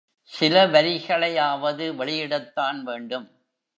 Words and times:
சில 0.31 0.63
வரிகளையாவது 0.67 1.85
வெளியிடத்தான் 1.93 2.81
வேண்டும். 2.81 3.27